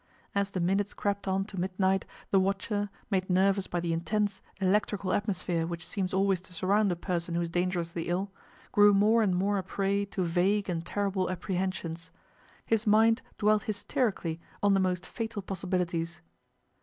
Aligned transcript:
As 0.33 0.49
the 0.49 0.59
minutes 0.59 0.95
crept 0.95 1.27
on 1.27 1.45
to 1.45 1.59
midnight 1.59 2.07
the 2.31 2.39
watcher, 2.39 2.89
made 3.11 3.29
nervous 3.29 3.67
by 3.67 3.79
the 3.79 3.93
intense, 3.93 4.41
electrical 4.59 5.13
atmosphere 5.13 5.67
which 5.67 5.85
seems 5.85 6.11
always 6.11 6.41
to 6.41 6.53
surround 6.53 6.91
a 6.91 6.95
person 6.95 7.35
who 7.35 7.41
is 7.41 7.51
dangerously 7.51 8.09
ill, 8.09 8.31
grew 8.71 8.95
more 8.95 9.21
and 9.21 9.35
more 9.35 9.59
a 9.59 9.63
prey 9.63 10.05
to 10.05 10.23
vague 10.23 10.67
and 10.67 10.87
terrible 10.87 11.29
apprehensions. 11.29 12.09
His 12.65 12.87
mind 12.87 13.21
dwelt 13.37 13.61
hysterically 13.69 14.39
on 14.63 14.73
the 14.73 14.79
most 14.79 15.05
fatal 15.05 15.43
possibilities. 15.43 16.19